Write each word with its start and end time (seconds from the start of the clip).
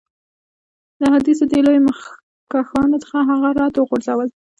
د 0.99 1.01
احادیثو 1.09 1.45
دې 1.51 1.59
لویو 1.65 1.85
مخکښانو 1.89 2.95
ځکه 3.03 3.17
هغه 3.29 3.47
رد 3.57 3.73
او 3.79 3.85
وغورځول. 3.85 4.29